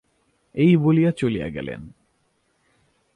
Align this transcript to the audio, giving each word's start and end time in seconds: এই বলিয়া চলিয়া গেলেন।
এই 0.55 0.77
বলিয়া 0.77 1.11
চলিয়া 1.11 1.49
গেলেন। 1.49 1.81